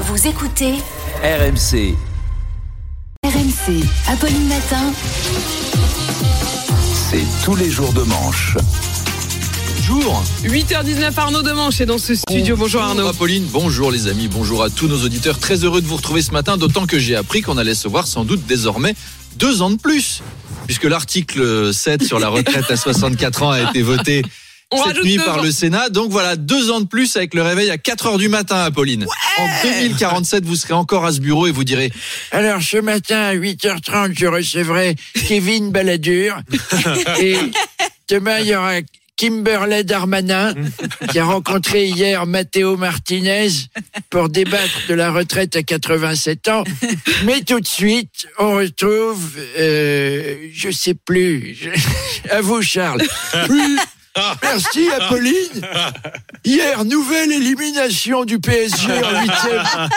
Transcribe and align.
Vous 0.00 0.28
écoutez 0.28 0.74
RMC. 1.24 1.96
RMC, 3.24 3.84
Apolline 4.06 4.46
Matin. 4.46 4.92
C'est 7.10 7.44
tous 7.44 7.56
les 7.56 7.68
jours 7.68 7.92
de 7.92 8.02
manche. 8.02 8.56
Bonjour. 9.88 10.22
8h19, 10.44 11.12
Arnaud 11.16 11.42
Demanche 11.42 11.80
est 11.80 11.86
dans 11.86 11.98
ce 11.98 12.14
studio. 12.14 12.56
Bonjour 12.56 12.80
Arnaud. 12.80 13.08
Apolline, 13.08 13.44
bonjour 13.50 13.90
les 13.90 14.06
amis, 14.06 14.28
bonjour 14.28 14.62
à 14.62 14.70
tous 14.70 14.86
nos 14.86 15.02
auditeurs. 15.02 15.40
Très 15.40 15.64
heureux 15.64 15.80
de 15.80 15.86
vous 15.86 15.96
retrouver 15.96 16.22
ce 16.22 16.30
matin, 16.30 16.56
d'autant 16.56 16.86
que 16.86 17.00
j'ai 17.00 17.16
appris 17.16 17.42
qu'on 17.42 17.58
allait 17.58 17.74
se 17.74 17.88
voir 17.88 18.06
sans 18.06 18.24
doute 18.24 18.46
désormais 18.46 18.94
deux 19.36 19.62
ans 19.62 19.70
de 19.70 19.78
plus. 19.78 20.22
Puisque 20.66 20.84
l'article 20.84 21.74
7 21.74 22.04
sur 22.04 22.20
la 22.20 22.28
retraite 22.28 22.70
à 22.70 22.76
64 22.76 23.42
ans 23.42 23.50
a 23.50 23.62
été 23.62 23.82
voté 23.82 24.22
cette 24.72 25.02
nuit 25.02 25.16
par 25.16 25.38
ans. 25.38 25.42
le 25.42 25.50
Sénat. 25.50 25.88
Donc 25.88 26.10
voilà, 26.10 26.36
deux 26.36 26.70
ans 26.70 26.80
de 26.80 26.86
plus 26.86 27.16
avec 27.16 27.34
le 27.34 27.42
réveil 27.42 27.70
à 27.70 27.78
4 27.78 28.06
heures 28.06 28.18
du 28.18 28.28
matin, 28.28 28.56
Apolline. 28.56 29.06
En 29.38 29.46
2047, 29.62 30.44
vous 30.44 30.56
serez 30.56 30.74
encore 30.74 31.04
à 31.06 31.12
ce 31.12 31.20
bureau 31.20 31.46
et 31.46 31.50
vous 31.50 31.64
direz 31.64 31.90
Alors 32.32 32.60
ce 32.62 32.76
matin 32.78 33.18
à 33.18 33.34
8h30, 33.34 34.18
je 34.18 34.26
recevrai 34.26 34.96
Kevin 35.26 35.70
Balladur. 35.70 36.38
et 37.20 37.36
demain, 38.10 38.40
il 38.40 38.48
y 38.48 38.54
aura 38.54 38.74
Kimberley 39.16 39.82
Darmanin 39.82 40.54
qui 41.10 41.18
a 41.18 41.24
rencontré 41.24 41.86
hier 41.88 42.24
Matteo 42.24 42.76
Martinez 42.76 43.48
pour 44.10 44.28
débattre 44.28 44.82
de 44.88 44.94
la 44.94 45.10
retraite 45.10 45.56
à 45.56 45.62
87 45.64 46.46
ans. 46.48 46.62
Mais 47.24 47.40
tout 47.40 47.58
de 47.58 47.66
suite, 47.66 48.28
on 48.38 48.54
retrouve, 48.54 49.28
euh, 49.58 50.36
je 50.52 50.70
sais 50.70 50.94
plus, 50.94 51.56
je- 51.60 52.30
à 52.30 52.40
vous 52.42 52.62
Charles. 52.62 53.02
Merci 54.42 54.88
Apolline. 54.90 55.66
Hier, 56.44 56.84
nouvelle 56.84 57.32
élimination 57.32 58.24
du 58.24 58.38
PSG 58.38 58.92
en 58.92 59.20
huitième 59.20 59.88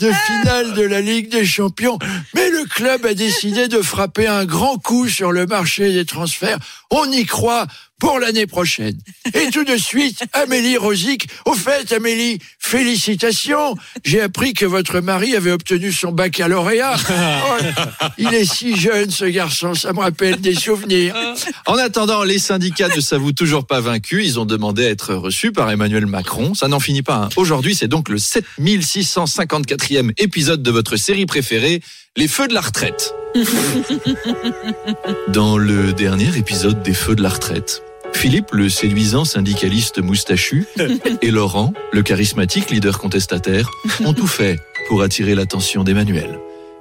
de 0.00 0.10
finale 0.12 0.74
de 0.74 0.82
la 0.82 1.00
Ligue 1.00 1.30
des 1.30 1.44
Champions. 1.44 1.98
Mais 2.34 2.50
le 2.50 2.64
club 2.66 3.06
a 3.06 3.14
décidé 3.14 3.68
de 3.68 3.80
frapper 3.80 4.26
un 4.26 4.44
grand 4.44 4.78
coup 4.78 5.08
sur 5.08 5.32
le 5.32 5.46
marché 5.46 5.92
des 5.92 6.04
transferts. 6.04 6.58
On 6.90 7.10
y 7.10 7.24
croit 7.24 7.66
pour 7.98 8.18
l'année 8.18 8.46
prochaine. 8.46 8.96
Et 9.34 9.50
tout 9.50 9.64
de 9.64 9.76
suite, 9.76 10.22
Amélie 10.32 10.76
Rosic. 10.76 11.26
Au 11.46 11.54
fait, 11.54 11.90
Amélie, 11.92 12.38
félicitations. 12.58 13.74
J'ai 14.04 14.20
appris 14.20 14.52
que 14.54 14.66
votre 14.66 15.00
mari 15.00 15.34
avait 15.34 15.50
obtenu 15.50 15.92
son 15.92 16.12
baccalauréat. 16.12 16.96
Oh, 17.48 17.56
il 18.18 18.32
est 18.34 18.44
si 18.44 18.76
jeune, 18.76 19.10
ce 19.10 19.24
garçon. 19.24 19.74
Ça 19.74 19.92
me 19.92 20.00
rappelle 20.00 20.40
des 20.40 20.54
souvenirs. 20.54 21.14
En 21.66 21.74
attendant, 21.76 22.22
les 22.24 22.38
syndicats 22.38 22.88
ne 22.94 23.00
s'avouent 23.00 23.32
toujours 23.32 23.66
pas 23.66 23.80
vaincus. 23.80 24.24
Ils 24.26 24.38
ont 24.40 24.44
demandé 24.46 24.86
à 24.86 24.90
être 24.90 25.14
reçus 25.14 25.52
par 25.52 25.70
Emmanuel 25.70 26.06
Macron. 26.06 26.54
Ça 26.54 26.68
n'en 26.68 26.80
finit 26.80 27.02
pas. 27.02 27.16
hein. 27.16 27.28
Aujourd'hui, 27.36 27.74
c'est 27.74 27.88
donc 27.88 28.08
le 28.08 28.16
7654e 28.18 30.12
épisode 30.18 30.62
de 30.62 30.70
votre 30.70 30.96
série 30.96 31.26
préférée, 31.26 31.80
Les 32.16 32.28
Feux 32.28 32.48
de 32.48 32.54
la 32.54 32.60
retraite. 32.62 33.14
Dans 35.28 35.58
le 35.58 35.92
dernier 35.92 36.36
épisode 36.36 36.82
des 36.82 36.94
Feux 36.94 37.14
de 37.14 37.22
la 37.22 37.28
retraite, 37.28 37.82
Philippe, 38.16 38.52
le 38.52 38.70
séduisant 38.70 39.26
syndicaliste 39.26 40.02
moustachu, 40.02 40.64
et 41.22 41.30
Laurent, 41.30 41.74
le 41.92 42.02
charismatique 42.02 42.70
leader 42.70 42.98
contestataire, 42.98 43.70
ont 44.04 44.14
tout 44.14 44.26
fait 44.26 44.58
pour 44.88 45.02
attirer 45.02 45.34
l'attention 45.34 45.84
d'Emmanuel. 45.84 46.40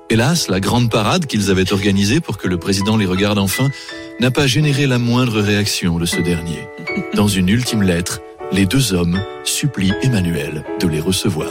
Hélas, 0.09 0.47
la 0.47 0.61
grande 0.61 0.89
parade 0.89 1.25
qu'ils 1.25 1.51
avaient 1.51 1.73
organisée 1.73 2.21
pour 2.21 2.37
que 2.37 2.47
le 2.47 2.57
président 2.57 2.95
les 2.95 3.05
regarde 3.05 3.37
enfin 3.37 3.69
n'a 4.21 4.31
pas 4.31 4.47
généré 4.47 4.87
la 4.87 4.97
moindre 4.97 5.41
réaction 5.41 5.99
de 5.99 6.05
ce 6.05 6.21
dernier. 6.21 6.69
Dans 7.15 7.27
une 7.27 7.49
ultime 7.49 7.83
lettre, 7.83 8.21
les 8.53 8.65
deux 8.65 8.93
hommes 8.93 9.21
supplient 9.43 9.93
Emmanuel 10.03 10.63
de 10.79 10.87
les 10.87 11.01
recevoir. 11.01 11.49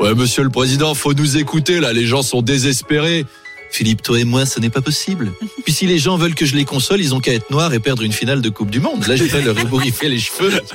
Ouais, 0.00 0.14
monsieur 0.14 0.44
le 0.44 0.50
président, 0.50 0.94
faut 0.94 1.12
nous 1.12 1.38
écouter, 1.38 1.80
là, 1.80 1.92
les 1.92 2.06
gens 2.06 2.22
sont 2.22 2.40
désespérés. 2.40 3.24
Philippe, 3.72 4.02
toi 4.02 4.20
et 4.20 4.24
moi, 4.24 4.44
ce 4.44 4.60
n'est 4.60 4.70
pas 4.70 4.82
possible. 4.82 5.32
Puis 5.64 5.72
si 5.72 5.86
les 5.86 5.98
gens 5.98 6.18
veulent 6.18 6.34
que 6.34 6.44
je 6.44 6.54
les 6.54 6.66
console, 6.66 7.00
ils 7.00 7.14
ont 7.14 7.20
qu'à 7.20 7.32
être 7.32 7.50
noirs 7.50 7.72
et 7.72 7.80
perdre 7.80 8.02
une 8.02 8.12
finale 8.12 8.42
de 8.42 8.50
Coupe 8.50 8.70
du 8.70 8.80
Monde. 8.80 9.06
Là, 9.06 9.16
je 9.16 9.24
vais 9.24 9.40
leur 9.40 9.58
ébouriffer 9.58 10.08
les 10.08 10.18
cheveux. 10.18 10.60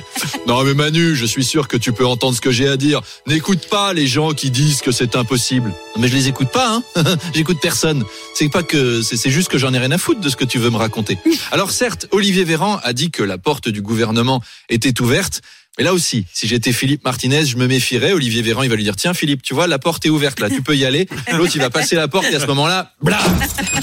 Non, 0.46 0.64
mais 0.64 0.72
Manu, 0.72 1.14
je 1.14 1.26
suis 1.26 1.44
sûr 1.44 1.68
que 1.68 1.76
tu 1.76 1.92
peux 1.92 2.06
entendre 2.06 2.34
ce 2.34 2.40
que 2.40 2.50
j'ai 2.50 2.68
à 2.68 2.78
dire. 2.78 3.02
N'écoute 3.26 3.68
pas 3.68 3.92
les 3.92 4.06
gens 4.06 4.32
qui 4.32 4.50
disent 4.50 4.80
que 4.80 4.92
c'est 4.92 5.14
impossible. 5.14 5.68
Non, 5.94 6.00
mais 6.02 6.08
je 6.08 6.14
les 6.14 6.28
écoute 6.28 6.48
pas, 6.48 6.80
hein. 6.96 7.04
J'écoute 7.34 7.58
personne. 7.60 8.02
C'est 8.34 8.48
pas 8.48 8.62
que, 8.62 9.02
c'est 9.02 9.18
c'est 9.18 9.30
juste 9.30 9.48
que 9.48 9.58
j'en 9.58 9.74
ai 9.74 9.78
rien 9.78 9.90
à 9.90 9.98
foutre 9.98 10.20
de 10.20 10.28
ce 10.30 10.36
que 10.36 10.46
tu 10.46 10.58
veux 10.58 10.70
me 10.70 10.78
raconter. 10.78 11.18
Alors 11.50 11.70
certes, 11.70 12.06
Olivier 12.12 12.44
Véran 12.44 12.80
a 12.82 12.94
dit 12.94 13.10
que 13.10 13.22
la 13.22 13.36
porte 13.36 13.68
du 13.68 13.82
gouvernement 13.82 14.40
était 14.70 15.00
ouverte. 15.02 15.42
Mais 15.78 15.84
là 15.84 15.94
aussi, 15.94 16.26
si 16.32 16.48
j'étais 16.48 16.72
Philippe 16.72 17.04
Martinez, 17.04 17.46
je 17.46 17.56
me 17.56 17.68
méfierais. 17.68 18.12
Olivier 18.12 18.42
Véran, 18.42 18.64
il 18.64 18.68
va 18.68 18.76
lui 18.76 18.82
dire 18.82 18.96
Tiens, 18.96 19.14
Philippe, 19.14 19.42
tu 19.42 19.54
vois, 19.54 19.68
la 19.68 19.78
porte 19.78 20.04
est 20.06 20.10
ouverte 20.10 20.40
là, 20.40 20.50
tu 20.50 20.60
peux 20.60 20.76
y 20.76 20.84
aller. 20.84 21.08
L'autre, 21.32 21.52
il 21.54 21.60
va 21.60 21.70
passer 21.70 21.94
la 21.94 22.08
porte 22.08 22.26
et 22.30 22.34
à 22.34 22.40
ce 22.40 22.46
moment-là, 22.46 22.92
blam 23.00 23.20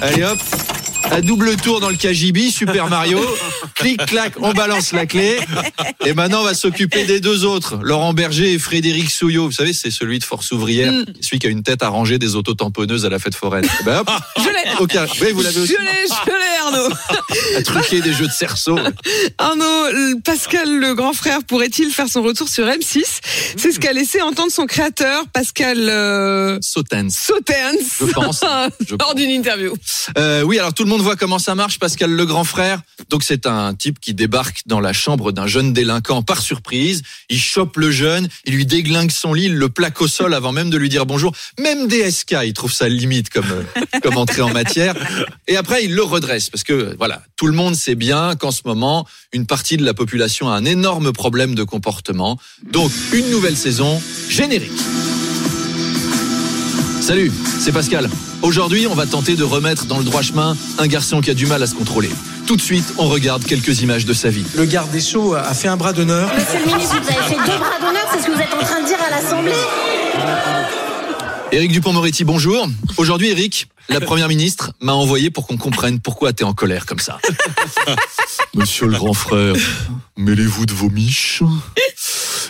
Allez 0.01 0.23
hop 0.23 0.39
à 1.11 1.21
double 1.21 1.55
tour 1.57 1.79
dans 1.79 1.89
le 1.89 1.95
KGB, 1.95 2.49
Super 2.51 2.88
Mario. 2.88 3.19
Clic, 3.75 4.03
clac, 4.05 4.33
on 4.41 4.53
balance 4.53 4.91
la 4.91 5.05
clé. 5.05 5.38
Et 6.05 6.13
maintenant, 6.13 6.41
on 6.41 6.43
va 6.43 6.53
s'occuper 6.53 7.03
des 7.05 7.19
deux 7.19 7.45
autres, 7.45 7.79
Laurent 7.81 8.13
Berger 8.13 8.53
et 8.53 8.59
Frédéric 8.59 9.09
Souillot. 9.09 9.45
Vous 9.45 9.51
savez, 9.51 9.73
c'est 9.73 9.91
celui 9.91 10.19
de 10.19 10.23
Force 10.23 10.51
Ouvrière, 10.51 10.91
celui 11.21 11.39
qui 11.39 11.47
a 11.47 11.49
une 11.49 11.63
tête 11.63 11.83
à 11.83 11.89
ranger 11.89 12.17
des 12.19 12.35
autotamponneuses 12.35 13.05
à 13.05 13.09
la 13.09 13.19
fête 13.19 13.35
foraine. 13.35 13.66
Eh 13.81 13.83
Ben 13.83 13.99
hop, 13.99 14.09
Je 14.38 14.43
l'ai. 14.43 14.55
Oui, 15.21 15.31
vous 15.33 15.41
l'avez 15.41 15.59
aussi. 15.59 15.73
Je 15.73 15.83
l'ai, 15.83 16.07
je 16.07 16.31
l'ai, 16.31 16.59
Arnaud. 16.77 16.95
À 17.57 17.61
truquer 17.61 18.01
des 18.01 18.13
jeux 18.13 18.27
de 18.27 18.31
cerceau. 18.31 18.77
Arnaud, 19.37 19.63
le- 19.91 20.19
Pascal, 20.22 20.69
le 20.79 20.93
grand 20.95 21.13
frère, 21.13 21.39
pourrait-il 21.47 21.91
faire 21.91 22.07
son 22.07 22.22
retour 22.23 22.49
sur 22.49 22.66
M6 22.66 23.03
C'est 23.57 23.72
ce 23.72 23.79
qu'a 23.79 23.93
laissé 23.93 24.22
entendre 24.22 24.51
son 24.51 24.66
créateur, 24.66 25.25
Pascal 25.33 25.77
euh, 25.89 26.57
Sautens. 26.61 27.09
Sauternes, 27.09 27.77
Je 27.99 28.05
pense. 28.11 28.41
Je 28.87 28.95
lors 28.99 29.16
d'une 29.16 29.29
interview. 29.29 29.73
Euh, 30.17 30.41
oui, 30.43 30.57
alors 30.59 30.73
tout 30.73 30.83
le 30.83 30.89
monde 30.89 30.94
voit 31.01 31.16
comment 31.16 31.39
ça 31.39 31.56
marche, 31.56 31.79
Pascal 31.79 32.11
le 32.11 32.25
grand 32.25 32.44
frère. 32.44 32.81
Donc 33.09 33.23
c'est 33.23 33.45
un 33.45 33.73
type 33.73 34.00
qui 34.00 34.13
débarque 34.13 34.61
dans 34.66 34.79
la 34.79 34.94
chambre 34.94 35.31
d'un 35.31 35.47
jeune 35.47 35.73
délinquant 35.73 36.22
par 36.22 36.41
surprise. 36.41 37.01
Il 37.29 37.39
chope 37.39 37.78
le 37.78 37.91
jeune, 37.91 38.28
il 38.45 38.56
lui 38.56 38.66
déglingue 38.66 39.11
son 39.11 39.34
lit, 39.34 39.45
il 39.45 39.55
le 39.55 39.69
plaque 39.69 40.01
au 40.01 40.07
sol 40.07 40.34
avant 40.34 40.51
même 40.51 40.69
de 40.69 40.78
lui 40.78 40.89
dire 40.89 41.05
bonjour. 41.05 41.34
Même 41.59 41.88
DSK, 41.88 42.35
il 42.45 42.53
trouve 42.53 42.72
ça 42.72 42.89
limite 42.89 43.29
comme 43.29 43.51
euh, 43.51 44.00
comme 44.01 44.17
entrée 44.17 44.41
en 44.41 44.51
matière. 44.51 44.95
Et 45.47 45.57
après, 45.57 45.85
il 45.85 45.94
le 45.94 46.03
redresse 46.03 46.50
parce 46.50 46.63
que 46.63 46.95
voilà, 46.97 47.23
tout 47.35 47.47
le 47.47 47.53
monde 47.53 47.75
sait 47.75 47.95
bien 47.95 48.35
qu'en 48.35 48.51
ce 48.51 48.61
moment, 48.66 49.07
une 49.34 49.45
partie 49.45 49.78
de 49.78 49.85
la 49.85 49.94
population 49.94 50.50
a 50.50 50.55
un 50.55 50.66
énorme 50.66 51.11
problème 51.11 51.55
de 51.55 51.63
comportement. 51.63 52.38
Donc 52.72 52.91
une 53.13 53.29
nouvelle 53.29 53.57
saison 53.57 54.01
générique. 54.29 54.72
Salut, 57.05 57.31
c'est 57.59 57.71
Pascal. 57.71 58.09
Aujourd'hui, 58.41 58.88
on 58.88 58.95
va 58.95 59.05
tenter 59.05 59.35
de 59.35 59.43
remettre 59.43 59.85
dans 59.85 59.99
le 59.99 60.03
droit 60.03 60.23
chemin 60.23 60.57
un 60.79 60.88
garçon 60.88 61.21
qui 61.21 61.29
a 61.29 61.35
du 61.35 61.45
mal 61.45 61.61
à 61.61 61.67
se 61.67 61.75
contrôler. 61.75 62.09
Tout 62.47 62.55
de 62.55 62.61
suite, 62.63 62.95
on 62.97 63.07
regarde 63.07 63.45
quelques 63.45 63.81
images 63.81 64.05
de 64.05 64.13
sa 64.13 64.29
vie. 64.29 64.43
Le 64.55 64.66
garde 64.66 64.89
des 64.89 65.01
Sceaux 65.01 65.35
a 65.35 65.53
fait 65.53 65.67
un 65.67 65.77
bras 65.77 65.93
d'honneur. 65.93 66.33
Monsieur 66.33 66.57
le 66.66 66.66
ministre, 66.66 66.99
vous 66.99 67.07
avez 67.07 67.27
fait 67.27 67.35
deux 67.35 67.59
bras 67.59 67.79
d'honneur, 67.79 68.07
c'est 68.11 68.21
ce 68.21 68.25
que 68.25 68.31
vous 68.31 68.41
êtes 68.41 68.53
en 68.55 68.66
train 68.66 68.81
de 68.81 68.88
dire 68.88 68.97
à 69.05 69.11
l'Assemblée 69.11 69.51
Éric 71.52 71.73
Dupont-Moretti, 71.73 72.23
bonjour. 72.23 72.67
Aujourd'hui, 72.97 73.29
Éric, 73.29 73.67
la 73.87 74.02
première 74.02 74.28
ministre 74.28 74.72
m'a 74.81 74.93
envoyé 74.93 75.29
pour 75.29 75.46
qu'on 75.46 75.57
comprenne 75.57 75.99
pourquoi 75.99 76.34
t'es 76.34 76.43
en 76.43 76.55
colère 76.55 76.87
comme 76.87 76.97
ça. 76.97 77.19
Monsieur 78.55 78.87
le 78.87 78.97
grand 78.97 79.13
frère, 79.13 79.53
mêlez-vous 80.17 80.66
de 80.66 80.73
vos 80.73 80.90
miches 80.90 81.43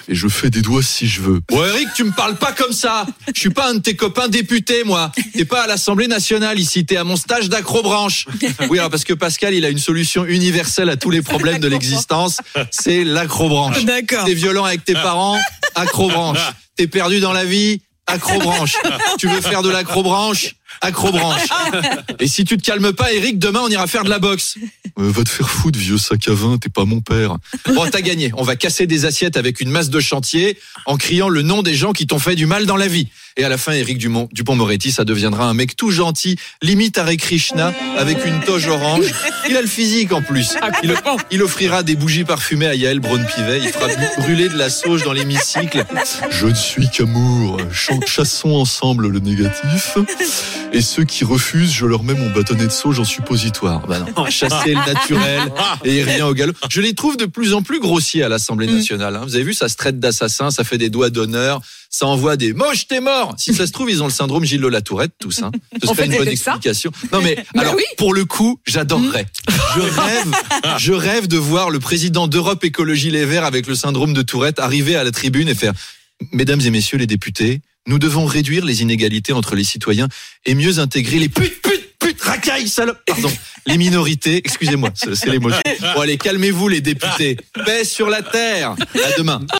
et 0.07 0.15
je 0.15 0.27
fais 0.27 0.49
des 0.49 0.61
doigts 0.61 0.83
si 0.83 1.07
je 1.07 1.21
veux. 1.21 1.41
Bon, 1.49 1.63
Eric, 1.63 1.87
tu 1.95 2.03
me 2.03 2.11
parles 2.11 2.35
pas 2.35 2.51
comme 2.51 2.73
ça. 2.73 3.05
Je 3.33 3.39
suis 3.39 3.49
pas 3.49 3.69
un 3.69 3.75
de 3.75 3.79
tes 3.79 3.95
copains 3.95 4.27
députés, 4.27 4.83
moi. 4.83 5.11
T'es 5.33 5.45
pas 5.45 5.63
à 5.63 5.67
l'Assemblée 5.67 6.07
nationale 6.07 6.59
ici. 6.59 6.85
T'es 6.85 6.97
à 6.97 7.03
mon 7.03 7.15
stage 7.15 7.49
d'acrobranche. 7.49 8.27
Oui, 8.69 8.79
alors 8.79 8.89
parce 8.91 9.03
que 9.03 9.13
Pascal, 9.13 9.53
il 9.53 9.65
a 9.65 9.69
une 9.69 9.79
solution 9.79 10.25
universelle 10.25 10.89
à 10.89 10.97
tous 10.97 11.09
les 11.09 11.21
problèmes 11.21 11.59
de 11.59 11.67
l'existence. 11.67 12.37
C'est 12.71 13.03
l'acrobranche. 13.03 13.83
D'accord. 13.85 14.25
T'es 14.25 14.33
violent 14.33 14.65
avec 14.65 14.85
tes 14.85 14.93
parents, 14.93 15.39
acrobranche. 15.75 16.39
T'es 16.75 16.87
perdu 16.87 17.19
dans 17.19 17.33
la 17.33 17.45
vie, 17.45 17.81
acrobranche. 18.07 18.75
Tu 19.17 19.27
veux 19.27 19.41
faire 19.41 19.61
de 19.61 19.69
l'acrobranche? 19.69 20.55
Accrobranche. 20.81 21.47
Et 22.19 22.27
si 22.27 22.45
tu 22.45 22.57
te 22.57 22.63
calmes 22.63 22.93
pas, 22.93 23.13
Eric, 23.13 23.39
demain 23.39 23.61
on 23.63 23.69
ira 23.69 23.87
faire 23.87 24.03
de 24.03 24.09
la 24.09 24.19
boxe. 24.19 24.57
Euh, 24.99 25.11
va 25.11 25.23
te 25.23 25.29
faire 25.29 25.49
foutre, 25.49 25.77
vieux 25.77 25.97
sac 25.97 26.27
à 26.27 26.33
vin, 26.33 26.57
t'es 26.57 26.69
pas 26.69 26.85
mon 26.85 27.01
père. 27.01 27.37
Bon, 27.73 27.85
t'as 27.89 28.01
gagné. 28.01 28.31
On 28.35 28.43
va 28.43 28.55
casser 28.55 28.87
des 28.87 29.05
assiettes 29.05 29.37
avec 29.37 29.59
une 29.59 29.69
masse 29.69 29.89
de 29.89 29.99
chantier 29.99 30.57
en 30.85 30.97
criant 30.97 31.29
le 31.29 31.41
nom 31.41 31.63
des 31.63 31.75
gens 31.75 31.93
qui 31.93 32.07
t'ont 32.07 32.19
fait 32.19 32.35
du 32.35 32.45
mal 32.45 32.65
dans 32.65 32.77
la 32.77 32.87
vie. 32.87 33.07
Et 33.37 33.43
à 33.43 33.49
la 33.49 33.57
fin, 33.57 33.73
Eric 33.73 33.97
Dumont, 33.97 34.29
Dupont-Moretti, 34.31 34.91
ça 34.91 35.03
deviendra 35.03 35.45
un 35.49 35.53
mec 35.53 35.75
tout 35.75 35.91
gentil, 35.91 36.37
limite 36.61 36.97
Hare 36.97 37.17
Krishna, 37.17 37.73
avec 37.97 38.23
une 38.25 38.39
toge 38.41 38.67
orange. 38.67 39.05
Il 39.49 39.57
a 39.57 39.61
le 39.61 39.67
physique 39.67 40.13
en 40.13 40.21
plus. 40.21 40.55
Il, 40.83 40.95
il 41.31 41.43
offrira 41.43 41.83
des 41.83 41.95
bougies 41.97 42.23
parfumées 42.23 42.67
à 42.67 42.75
Yael 42.75 42.99
Braun-Pivet. 43.01 43.59
Il 43.61 43.67
fera 43.69 43.87
brûler 44.19 44.47
de 44.47 44.57
la 44.57 44.69
sauge 44.69 45.03
dans 45.03 45.11
l'hémicycle. 45.11 45.83
Je 46.31 46.47
ne 46.47 46.53
suis 46.53 46.89
qu'amour. 46.89 47.57
Ch- 47.73 47.99
Chassons 48.07 48.53
ensemble 48.55 49.07
le 49.09 49.19
négatif. 49.19 49.97
Et 50.71 50.81
ceux 50.81 51.03
qui 51.03 51.25
refusent, 51.25 51.73
je 51.73 51.85
leur 51.85 52.03
mets 52.03 52.13
mon 52.13 52.29
bâtonnet 52.31 52.67
de 52.67 52.71
sauge 52.71 52.99
en 52.99 53.05
suppositoire. 53.05 53.85
Bah 53.85 53.99
non, 53.99 54.25
chasser 54.29 54.69
le 54.73 54.93
naturel 54.93 55.41
et 55.83 56.03
rien 56.03 56.25
au 56.25 56.33
galop. 56.33 56.53
Je 56.69 56.79
les 56.79 56.93
trouve 56.93 57.17
de 57.17 57.25
plus 57.25 57.53
en 57.53 57.61
plus 57.61 57.79
grossiers 57.81 58.23
à 58.23 58.29
l'Assemblée 58.29 58.67
nationale. 58.67 59.15
hein. 59.17 59.23
Vous 59.25 59.35
avez 59.35 59.43
vu, 59.43 59.53
ça 59.53 59.67
se 59.67 59.75
traite 59.75 59.99
d'assassins, 59.99 60.51
ça 60.51 60.63
fait 60.63 60.77
des 60.77 60.89
doigts 60.89 61.09
d'honneur, 61.09 61.59
ça 61.89 62.07
envoie 62.07 62.35
des 62.37 62.53
moches, 62.53 62.87
t'es 62.87 62.99
mort. 63.01 63.24
Si 63.37 63.53
ça 63.53 63.67
se 63.67 63.71
trouve, 63.71 63.89
ils 63.89 64.01
ont 64.01 64.07
le 64.07 64.11
syndrome 64.11 64.43
Gilles 64.43 64.61
la 64.61 64.81
Tourette, 64.81 65.11
tous. 65.19 65.41
Hein. 65.41 65.51
Ce 65.81 65.87
serait 65.87 66.05
une 66.05 66.17
bonne 66.17 66.27
explication. 66.27 66.91
Non 67.11 67.21
mais 67.21 67.43
alors, 67.57 67.75
oui. 67.75 67.83
pour 67.97 68.13
le 68.13 68.25
coup, 68.25 68.59
j'adorerais. 68.65 69.25
Je 69.75 69.81
rêve, 70.01 70.31
je 70.77 70.93
rêve 70.93 71.27
de 71.27 71.37
voir 71.37 71.69
le 71.69 71.79
président 71.79 72.27
d'Europe 72.27 72.63
Écologie 72.63 73.11
Les 73.11 73.25
Verts 73.25 73.45
avec 73.45 73.67
le 73.67 73.75
syndrome 73.75 74.13
de 74.13 74.21
Tourette 74.21 74.59
arriver 74.59 74.95
à 74.95 75.03
la 75.03 75.11
tribune 75.11 75.47
et 75.47 75.55
faire 75.55 75.73
Mesdames 76.31 76.61
et 76.61 76.69
messieurs 76.69 76.97
les 76.97 77.07
députés, 77.07 77.61
nous 77.87 77.99
devons 77.99 78.25
réduire 78.25 78.65
les 78.65 78.81
inégalités 78.81 79.33
entre 79.33 79.55
les 79.55 79.63
citoyens 79.63 80.07
et 80.45 80.55
mieux 80.55 80.79
intégrer 80.79 81.19
les 81.19 81.29
putes, 81.29 81.61
putes, 81.61 81.93
putes, 81.99 82.21
racailles, 82.21 82.67
salopes, 82.67 83.01
pardon, 83.05 83.31
les 83.67 83.77
minorités. 83.77 84.37
Excusez-moi, 84.37 84.91
c'est 84.95 85.13
c'est 85.13 85.29
l'émotion. 85.29 85.61
Bon 85.93 86.01
allez, 86.01 86.17
calmez-vous 86.17 86.69
les 86.69 86.81
députés. 86.81 87.37
Paix 87.65 87.83
sur 87.83 88.09
la 88.09 88.21
terre. 88.21 88.71
À 88.71 89.17
demain. 89.17 89.45